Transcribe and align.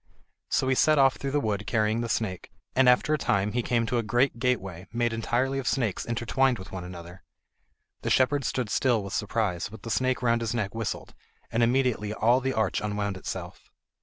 So 0.49 0.67
he 0.67 0.73
set 0.73 0.97
off 0.97 1.17
through 1.17 1.29
the 1.29 1.39
wood 1.39 1.67
carrying 1.67 2.01
the 2.01 2.09
snake, 2.09 2.51
and 2.75 2.89
after 2.89 3.13
a 3.13 3.19
time 3.19 3.51
he 3.51 3.61
came 3.61 3.85
to 3.85 3.99
a 3.99 4.01
great 4.01 4.39
gateway, 4.39 4.87
made 4.91 5.13
entirely 5.13 5.59
of 5.59 5.67
snakes 5.67 6.05
intertwined 6.05 6.57
one 6.57 6.67
with 6.81 6.89
another. 6.91 7.23
The 8.01 8.09
shepherd 8.09 8.43
stood 8.43 8.71
still 8.71 9.03
with 9.03 9.13
surprise, 9.13 9.69
but 9.69 9.83
the 9.83 9.91
snake 9.91 10.23
round 10.23 10.41
his 10.41 10.55
neck 10.55 10.73
whistled, 10.73 11.13
and 11.51 11.61
immediately 11.61 12.15
all 12.15 12.41
the 12.41 12.51
arch 12.55 12.81
unwound 12.81 13.15
itself. 13.15 13.69